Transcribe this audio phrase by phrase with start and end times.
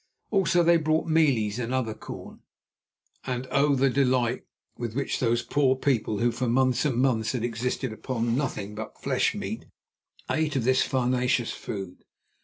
[0.31, 2.41] Also, they brought mealies and other corn;
[3.23, 3.75] and oh!
[3.75, 8.35] the delight with which those poor people, who for months and months had existed upon
[8.35, 9.65] nothing but flesh meat,
[10.27, 12.03] ate of this farinaceous food.